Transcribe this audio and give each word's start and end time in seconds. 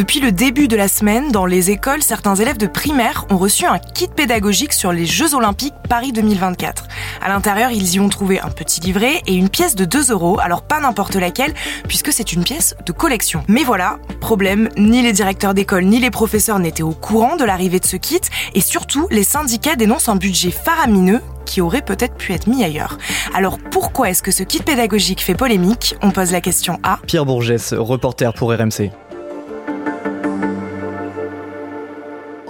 Depuis 0.00 0.20
le 0.20 0.32
début 0.32 0.66
de 0.66 0.76
la 0.76 0.88
semaine, 0.88 1.30
dans 1.30 1.44
les 1.44 1.70
écoles, 1.70 2.02
certains 2.02 2.34
élèves 2.34 2.56
de 2.56 2.66
primaire 2.66 3.26
ont 3.28 3.36
reçu 3.36 3.66
un 3.66 3.78
kit 3.78 4.08
pédagogique 4.08 4.72
sur 4.72 4.92
les 4.92 5.04
Jeux 5.04 5.34
Olympiques 5.34 5.74
Paris 5.90 6.12
2024. 6.12 6.88
À 7.20 7.28
l'intérieur, 7.28 7.70
ils 7.70 7.96
y 7.96 8.00
ont 8.00 8.08
trouvé 8.08 8.40
un 8.40 8.48
petit 8.48 8.80
livret 8.80 9.20
et 9.26 9.34
une 9.34 9.50
pièce 9.50 9.74
de 9.74 9.84
2 9.84 10.10
euros, 10.10 10.40
alors 10.40 10.62
pas 10.62 10.80
n'importe 10.80 11.16
laquelle, 11.16 11.52
puisque 11.86 12.14
c'est 12.14 12.32
une 12.32 12.44
pièce 12.44 12.74
de 12.86 12.92
collection. 12.92 13.44
Mais 13.46 13.62
voilà, 13.62 13.98
problème, 14.22 14.70
ni 14.78 15.02
les 15.02 15.12
directeurs 15.12 15.52
d'école 15.52 15.84
ni 15.84 15.98
les 15.98 16.10
professeurs 16.10 16.60
n'étaient 16.60 16.82
au 16.82 16.92
courant 16.92 17.36
de 17.36 17.44
l'arrivée 17.44 17.78
de 17.78 17.84
ce 17.84 17.96
kit, 17.96 18.22
et 18.54 18.62
surtout, 18.62 19.06
les 19.10 19.22
syndicats 19.22 19.76
dénoncent 19.76 20.08
un 20.08 20.16
budget 20.16 20.50
faramineux 20.50 21.20
qui 21.44 21.60
aurait 21.60 21.82
peut-être 21.82 22.14
pu 22.14 22.32
être 22.32 22.46
mis 22.46 22.64
ailleurs. 22.64 22.96
Alors 23.34 23.58
pourquoi 23.70 24.08
est-ce 24.08 24.22
que 24.22 24.32
ce 24.32 24.44
kit 24.44 24.62
pédagogique 24.62 25.20
fait 25.20 25.34
polémique? 25.34 25.94
On 26.00 26.10
pose 26.10 26.32
la 26.32 26.40
question 26.40 26.78
à 26.84 27.00
Pierre 27.06 27.26
Bourgès, 27.26 27.74
reporter 27.74 28.32
pour 28.32 28.50
RMC. 28.50 28.90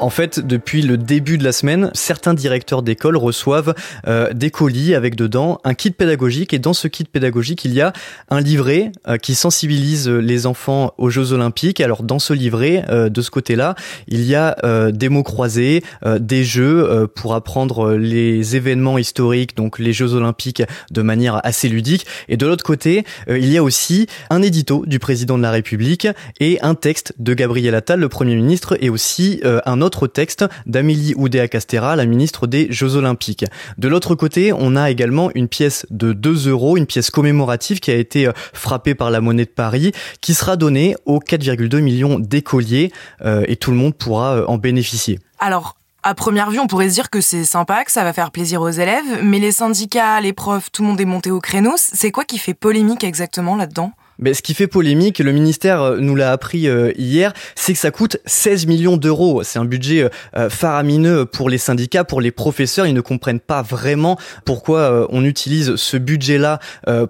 En 0.00 0.08
fait, 0.08 0.40
depuis 0.40 0.80
le 0.80 0.96
début 0.96 1.36
de 1.36 1.44
la 1.44 1.52
semaine, 1.52 1.90
certains 1.92 2.32
directeurs 2.32 2.82
d'école 2.82 3.18
reçoivent 3.18 3.74
euh, 4.08 4.32
des 4.32 4.50
colis 4.50 4.94
avec 4.94 5.14
dedans 5.14 5.60
un 5.62 5.74
kit 5.74 5.90
pédagogique 5.90 6.54
et 6.54 6.58
dans 6.58 6.72
ce 6.72 6.88
kit 6.88 7.04
pédagogique, 7.04 7.66
il 7.66 7.74
y 7.74 7.82
a 7.82 7.92
un 8.30 8.40
livret 8.40 8.92
euh, 9.08 9.18
qui 9.18 9.34
sensibilise 9.34 10.08
les 10.08 10.46
enfants 10.46 10.94
aux 10.96 11.10
Jeux 11.10 11.32
Olympiques. 11.32 11.82
Alors 11.82 12.02
dans 12.02 12.18
ce 12.18 12.32
livret, 12.32 12.86
euh, 12.88 13.10
de 13.10 13.20
ce 13.20 13.30
côté-là, 13.30 13.74
il 14.08 14.24
y 14.24 14.34
a 14.34 14.56
des 14.90 15.08
mots 15.08 15.22
croisés, 15.22 15.82
des 16.18 16.44
jeux 16.44 17.06
pour 17.14 17.34
apprendre 17.34 17.92
les 17.92 18.56
événements 18.56 18.96
historiques, 18.96 19.56
donc 19.56 19.78
les 19.78 19.92
Jeux 19.92 20.14
Olympiques 20.14 20.62
de 20.90 21.02
manière 21.02 21.40
assez 21.44 21.68
ludique. 21.68 22.06
Et 22.28 22.36
de 22.36 22.46
l'autre 22.46 22.64
côté, 22.64 23.04
il 23.28 23.50
y 23.50 23.58
a 23.58 23.62
aussi 23.62 24.06
un 24.30 24.42
édito 24.42 24.84
du 24.86 24.98
président 24.98 25.36
de 25.36 25.42
la 25.42 25.50
République 25.50 26.08
et 26.38 26.58
un 26.62 26.74
texte 26.74 27.14
de 27.18 27.34
Gabriel 27.34 27.74
Attal, 27.74 28.00
le 28.00 28.08
Premier 28.08 28.36
ministre, 28.36 28.76
et 28.80 28.88
aussi 28.88 29.40
un 29.44 29.80
autre 29.80 29.89
autre 29.90 30.06
texte 30.06 30.44
d'Amélie 30.66 31.14
Oudéa-Castera, 31.16 31.96
la 31.96 32.06
ministre 32.06 32.46
des 32.46 32.68
Jeux 32.70 32.94
Olympiques. 32.94 33.44
De 33.76 33.88
l'autre 33.88 34.14
côté, 34.14 34.52
on 34.52 34.76
a 34.76 34.88
également 34.88 35.32
une 35.34 35.48
pièce 35.48 35.84
de 35.90 36.12
2 36.12 36.48
euros, 36.48 36.76
une 36.76 36.86
pièce 36.86 37.10
commémorative 37.10 37.80
qui 37.80 37.90
a 37.90 37.96
été 37.96 38.28
euh, 38.28 38.32
frappée 38.52 38.94
par 38.94 39.10
la 39.10 39.20
monnaie 39.20 39.46
de 39.46 39.50
Paris, 39.50 39.90
qui 40.20 40.34
sera 40.34 40.54
donnée 40.54 40.94
aux 41.06 41.18
4,2 41.18 41.80
millions 41.80 42.20
d'écoliers 42.20 42.92
euh, 43.24 43.42
et 43.48 43.56
tout 43.56 43.72
le 43.72 43.78
monde 43.78 43.96
pourra 43.96 44.36
euh, 44.36 44.44
en 44.46 44.58
bénéficier. 44.58 45.18
Alors, 45.40 45.74
à 46.04 46.14
première 46.14 46.52
vue, 46.52 46.60
on 46.60 46.68
pourrait 46.68 46.88
se 46.88 46.94
dire 46.94 47.10
que 47.10 47.20
c'est 47.20 47.44
sympa, 47.44 47.82
que 47.84 47.90
ça 47.90 48.04
va 48.04 48.12
faire 48.12 48.30
plaisir 48.30 48.62
aux 48.62 48.70
élèves, 48.70 49.24
mais 49.24 49.40
les 49.40 49.50
syndicats, 49.50 50.20
les 50.20 50.32
profs, 50.32 50.70
tout 50.70 50.82
le 50.82 50.88
monde 50.88 51.00
est 51.00 51.04
monté 51.04 51.32
au 51.32 51.40
créneau. 51.40 51.74
C'est 51.76 52.12
quoi 52.12 52.24
qui 52.24 52.38
fait 52.38 52.54
polémique 52.54 53.02
exactement 53.02 53.56
là-dedans? 53.56 53.90
Mais 54.20 54.34
ce 54.34 54.42
qui 54.42 54.54
fait 54.54 54.66
polémique, 54.66 55.18
le 55.18 55.32
ministère 55.32 55.82
euh, 55.82 55.96
nous 55.98 56.14
l'a 56.14 56.30
appris 56.30 56.68
euh, 56.68 56.92
hier, 56.96 57.32
c'est 57.54 57.72
que 57.72 57.78
ça 57.78 57.90
coûte 57.90 58.18
16 58.26 58.66
millions 58.66 58.96
d'euros. 58.96 59.42
C'est 59.42 59.58
un 59.58 59.64
budget 59.64 60.08
euh, 60.36 60.50
faramineux 60.50 61.24
pour 61.24 61.48
les 61.48 61.58
syndicats, 61.58 62.04
pour 62.04 62.20
les 62.20 62.30
professeurs. 62.30 62.86
Ils 62.86 62.94
ne 62.94 63.00
comprennent 63.00 63.40
pas 63.40 63.62
vraiment 63.62 64.18
pourquoi 64.44 65.06
on 65.10 65.24
utilise 65.24 65.76
ce 65.76 65.96
budget-là 65.96 66.58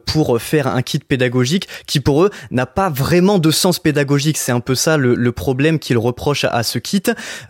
pour 0.07 0.41
faire 0.41 0.67
un 0.67 0.83
kit 0.83 0.99
pédagogique 0.99 1.69
qui 1.87 2.01
pour 2.01 2.25
eux 2.25 2.31
n'a 2.51 2.67
pas 2.67 2.89
vraiment 2.89 3.39
de 3.39 3.51
sens 3.51 3.79
pédagogique. 3.79 4.39
C'est 4.39 4.53
un 4.53 4.61
peu 4.61 4.75
ça 4.75 4.97
le, 4.97 5.33
problème 5.33 5.79
qu'ils 5.79 5.99
reprochent 5.99 6.45
à, 6.45 6.63
ce 6.63 6.79
kit. 6.79 7.03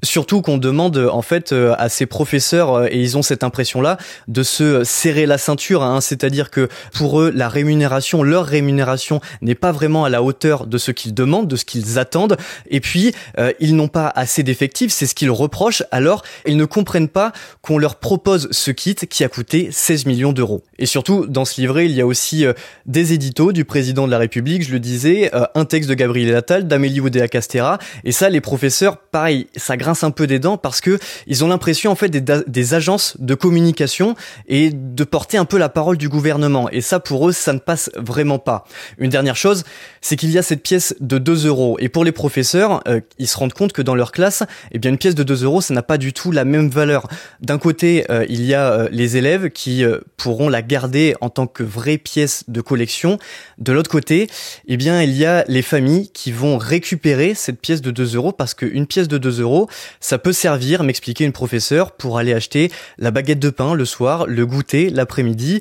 Surtout 0.02 0.42
qu'on 0.42 0.58
demande 0.58 0.96
en 0.96 1.22
fait 1.22 1.52
à 1.52 1.88
ces 1.88 2.06
professeurs, 2.06 2.86
et 2.86 2.98
ils 2.98 3.18
ont 3.18 3.22
cette 3.22 3.44
impression-là, 3.44 3.98
de 4.28 4.42
se 4.42 4.84
serrer 4.84 5.26
la 5.26 5.38
ceinture. 5.38 5.82
Hein. 5.82 6.00
C'est-à-dire 6.00 6.50
que 6.50 6.68
pour 6.94 7.20
eux, 7.20 7.32
la 7.34 7.48
rémunération, 7.48 8.22
leur 8.22 8.46
rémunération 8.46 9.20
pas 9.54 9.72
vraiment 9.72 10.04
à 10.04 10.08
la 10.08 10.22
hauteur 10.22 10.66
de 10.66 10.78
ce 10.78 10.90
qu'ils 10.90 11.14
demandent, 11.14 11.48
de 11.48 11.56
ce 11.56 11.64
qu'ils 11.64 11.98
attendent. 11.98 12.36
Et 12.68 12.80
puis, 12.80 13.12
euh, 13.38 13.52
ils 13.60 13.76
n'ont 13.76 13.88
pas 13.88 14.12
assez 14.14 14.42
d'effectifs, 14.42 14.92
c'est 14.92 15.06
ce 15.06 15.14
qu'ils 15.14 15.30
reprochent. 15.30 15.82
Alors, 15.90 16.22
ils 16.46 16.56
ne 16.56 16.64
comprennent 16.64 17.08
pas 17.08 17.32
qu'on 17.62 17.78
leur 17.78 17.96
propose 17.96 18.48
ce 18.50 18.70
kit 18.70 18.94
qui 18.94 19.24
a 19.24 19.28
coûté 19.28 19.68
16 19.72 20.06
millions 20.06 20.32
d'euros. 20.32 20.62
Et 20.78 20.86
surtout, 20.86 21.26
dans 21.26 21.44
ce 21.44 21.60
livret, 21.60 21.86
il 21.86 21.92
y 21.92 22.00
a 22.00 22.06
aussi 22.06 22.44
euh, 22.44 22.52
des 22.86 23.12
éditos 23.12 23.52
du 23.52 23.64
président 23.64 24.06
de 24.06 24.10
la 24.10 24.18
République, 24.18 24.62
je 24.62 24.72
le 24.72 24.80
disais, 24.80 25.30
euh, 25.34 25.44
un 25.54 25.64
texte 25.64 25.88
de 25.88 25.94
Gabriel 25.94 26.34
Attal, 26.34 26.66
d'Amélie 26.66 27.00
Oudéa-Castera. 27.00 27.78
Et 28.04 28.12
ça, 28.12 28.28
les 28.28 28.40
professeurs, 28.40 28.98
pareil, 28.98 29.48
ça 29.56 29.76
grince 29.76 30.04
un 30.04 30.10
peu 30.10 30.26
des 30.26 30.38
dents 30.38 30.56
parce 30.56 30.80
que 30.80 30.98
ils 31.26 31.44
ont 31.44 31.48
l'impression, 31.48 31.90
en 31.90 31.94
fait, 31.94 32.08
des, 32.08 32.22
des 32.46 32.74
agences 32.74 33.16
de 33.18 33.34
communication 33.34 34.14
et 34.48 34.70
de 34.70 35.04
porter 35.04 35.38
un 35.38 35.44
peu 35.44 35.58
la 35.58 35.68
parole 35.68 35.96
du 35.96 36.08
gouvernement. 36.08 36.68
Et 36.70 36.80
ça, 36.80 37.00
pour 37.00 37.28
eux, 37.28 37.32
ça 37.32 37.52
ne 37.52 37.58
passe 37.58 37.90
vraiment 37.96 38.38
pas. 38.38 38.64
Une 38.98 39.10
dernière 39.10 39.36
chose, 39.40 39.64
c'est 40.00 40.16
qu'il 40.16 40.30
y 40.30 40.38
a 40.38 40.42
cette 40.42 40.62
pièce 40.62 40.94
de 41.00 41.18
2 41.18 41.46
euros. 41.46 41.76
Et 41.80 41.88
pour 41.88 42.04
les 42.04 42.12
professeurs, 42.12 42.82
euh, 42.88 43.00
ils 43.18 43.28
se 43.28 43.36
rendent 43.36 43.52
compte 43.52 43.72
que 43.72 43.82
dans 43.82 43.94
leur 43.94 44.12
classe, 44.12 44.42
eh 44.72 44.78
bien, 44.78 44.90
une 44.90 44.98
pièce 44.98 45.14
de 45.14 45.22
2 45.22 45.44
euros, 45.44 45.60
ça 45.60 45.74
n'a 45.74 45.82
pas 45.82 45.98
du 45.98 46.12
tout 46.12 46.32
la 46.32 46.44
même 46.44 46.68
valeur. 46.68 47.08
D'un 47.40 47.58
côté, 47.58 48.04
euh, 48.10 48.24
il 48.28 48.44
y 48.44 48.54
a 48.54 48.72
euh, 48.72 48.88
les 48.92 49.16
élèves 49.16 49.50
qui 49.50 49.84
pourront 50.16 50.48
la 50.48 50.62
garder 50.62 51.14
en 51.20 51.30
tant 51.30 51.46
que 51.46 51.62
vraie 51.62 51.98
pièce 51.98 52.44
de 52.48 52.60
collection. 52.60 53.18
De 53.58 53.72
l'autre 53.72 53.90
côté, 53.90 54.28
eh 54.66 54.76
bien, 54.76 55.02
il 55.02 55.12
y 55.16 55.24
a 55.24 55.44
les 55.48 55.62
familles 55.62 56.10
qui 56.10 56.32
vont 56.32 56.58
récupérer 56.58 57.34
cette 57.34 57.60
pièce 57.60 57.82
de 57.82 57.90
2 57.90 58.16
euros 58.16 58.32
parce 58.32 58.54
qu'une 58.54 58.86
pièce 58.86 59.08
de 59.08 59.18
2 59.18 59.40
euros, 59.40 59.68
ça 60.00 60.18
peut 60.18 60.32
servir, 60.32 60.82
m'expliquait 60.82 61.24
une 61.24 61.32
professeure, 61.32 61.92
pour 61.92 62.18
aller 62.18 62.34
acheter 62.34 62.70
la 62.98 63.10
baguette 63.10 63.38
de 63.38 63.50
pain 63.50 63.74
le 63.74 63.84
soir, 63.84 64.26
le 64.26 64.46
goûter 64.46 64.90
l'après-midi 64.90 65.60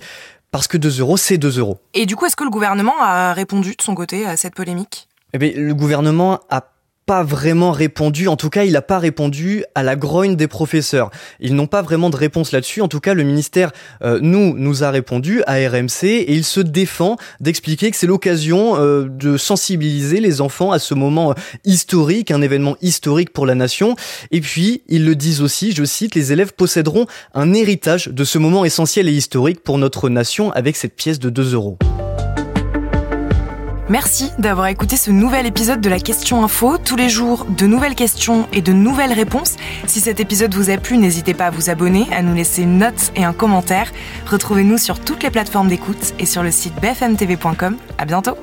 parce 0.52 0.68
que 0.68 0.78
2 0.78 1.00
euros, 1.00 1.18
c'est 1.18 1.38
2 1.38 1.60
euros. 1.60 1.80
Et 1.94 2.06
du 2.06 2.16
coup, 2.16 2.26
est-ce 2.26 2.36
que 2.36 2.44
le 2.44 2.50
gouvernement 2.50 3.00
a 3.02 3.34
répondu 3.34 3.76
de 3.76 3.82
son 3.82 3.96
côté 3.96 4.26
à 4.26 4.38
cette 4.38 4.56
polémique? 4.56 5.08
Eh 5.34 5.38
bien, 5.38 5.52
le 5.56 5.74
gouvernement 5.76 6.40
a 6.50 6.64
pas 7.09 7.24
vraiment 7.24 7.72
répondu, 7.72 8.28
en 8.28 8.36
tout 8.36 8.52
cas 8.52 8.66
il 8.66 8.74
n'a 8.74 8.84
pas 8.84 9.00
répondu 9.00 9.64
à 9.74 9.81
la 9.81 9.96
grogne 9.96 10.36
des 10.36 10.47
professeurs. 10.47 11.09
Ils 11.40 11.56
n'ont 11.56 11.66
pas 11.66 11.81
vraiment 11.81 12.12
de 12.12 12.16
réponse 12.16 12.52
là-dessus, 12.52 12.84
en 12.84 12.88
tout 12.88 13.00
cas 13.00 13.16
le 13.16 13.24
ministère 13.24 13.72
euh, 14.03 14.20
nous 14.22 14.53
nous 14.56 14.84
a 14.84 14.92
répondu 14.92 15.42
à 15.48 15.56
RMC 15.56 16.03
et 16.03 16.31
il 16.31 16.44
se 16.44 16.59
défend 16.59 17.16
d'expliquer 17.40 17.90
que 17.90 17.98
c'est 17.98 18.06
l'occasion 18.06 18.75
euh, 18.78 19.08
de 19.09 19.38
sensibiliser 19.38 20.19
les 20.19 20.40
enfants 20.40 20.72
à 20.72 20.78
ce 20.78 20.94
moment 20.94 21.31
euh, 21.31 21.34
historique, 21.66 22.30
un 22.30 22.44
événement 22.44 22.75
historique 22.80 23.34
pour 23.34 23.48
la 23.48 23.56
nation. 23.56 23.96
Et 24.30 24.40
puis 24.40 24.84
ils 24.88 25.03
le 25.03 25.16
disent 25.16 25.42
aussi, 25.42 25.72
je 25.72 25.86
cite, 25.86 26.14
les 26.14 26.31
élèves 26.31 26.53
posséderont 26.53 27.08
un 27.34 27.56
héritage 27.56 28.09
de 28.09 28.24
ce 28.24 28.38
moment 28.38 28.66
essentiel 28.66 29.09
et 29.09 29.14
historique 29.14 29.64
pour 29.64 29.80
notre 29.80 30.09
nation 30.09 30.52
avec 30.52 30.75
cette 30.75 30.96
pièce 30.96 31.18
de 31.18 31.31
2 31.31 31.56
euros. 31.56 31.80
Merci 33.90 34.32
d'avoir 34.38 34.68
écouté 34.68 34.98
ce 34.98 35.10
nouvel 35.10 35.48
épisode 35.48 35.82
de 35.82 35.90
la 35.90 36.00
Question 36.00 36.44
Info. 36.44 36.78
Tous 36.78 36.96
les 36.96 37.10
jours, 37.10 37.46
de 37.46 37.66
nouvelles 37.66 37.96
questions 37.96 38.48
et 38.54 38.62
de 38.62 38.72
nouvelles 38.72 39.14
réponses. 39.14 39.56
Si 39.88 40.00
cet 40.00 40.20
épisode 40.20 40.54
vous 40.54 40.70
a 40.70 40.78
plu, 40.78 41.00
n'hésitez 41.00 41.34
pas 41.34 41.48
à 41.48 41.50
vous 41.50 41.72
abonner, 41.72 42.06
à 42.12 42.22
nous 42.22 42.36
laisser 42.36 42.62
une 42.62 42.78
note 42.78 43.12
et 43.16 43.24
un 43.24 43.34
commentaire. 43.34 43.92
Retrouvez-nous 44.28 44.78
sur 44.78 45.00
toutes 45.00 45.24
les 45.24 45.32
plateformes 45.32 45.70
d'écoute 45.70 46.14
et 46.20 46.28
sur 46.28 46.44
le 46.44 46.52
site 46.52 46.76
bfmtv.com. 46.80 47.78
À 47.98 48.06
bientôt. 48.06 48.38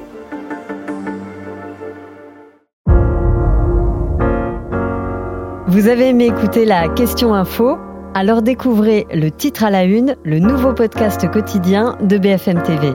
Vous 5.69 5.87
avez 5.87 6.09
aimé 6.09 6.27
écouter 6.27 6.65
la 6.65 6.89
Question 6.89 7.35
Info? 7.35 7.79
Alors 8.15 8.43
découvrez 8.43 9.07
le 9.13 9.31
titre 9.31 9.63
à 9.63 9.71
la 9.71 9.85
une, 9.85 10.17
le 10.25 10.41
nouveau 10.41 10.73
podcast 10.73 11.31
quotidien 11.31 11.97
de 12.01 12.19
BFM 12.19 12.63
TV. 12.63 12.95